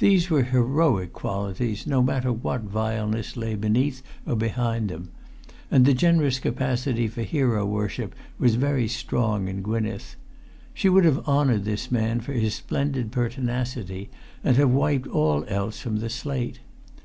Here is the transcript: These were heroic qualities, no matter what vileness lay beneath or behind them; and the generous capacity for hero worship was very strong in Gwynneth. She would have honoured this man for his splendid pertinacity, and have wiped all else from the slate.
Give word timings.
These 0.00 0.28
were 0.28 0.42
heroic 0.42 1.12
qualities, 1.12 1.86
no 1.86 2.02
matter 2.02 2.32
what 2.32 2.62
vileness 2.62 3.36
lay 3.36 3.54
beneath 3.54 4.02
or 4.26 4.34
behind 4.34 4.88
them; 4.88 5.10
and 5.70 5.84
the 5.86 5.94
generous 5.94 6.40
capacity 6.40 7.06
for 7.06 7.22
hero 7.22 7.64
worship 7.64 8.12
was 8.40 8.56
very 8.56 8.88
strong 8.88 9.46
in 9.46 9.62
Gwynneth. 9.62 10.16
She 10.74 10.88
would 10.88 11.04
have 11.04 11.24
honoured 11.28 11.64
this 11.64 11.92
man 11.92 12.18
for 12.18 12.32
his 12.32 12.56
splendid 12.56 13.12
pertinacity, 13.12 14.10
and 14.42 14.56
have 14.56 14.70
wiped 14.70 15.06
all 15.06 15.44
else 15.46 15.78
from 15.78 15.98
the 15.98 16.10
slate. 16.10 16.58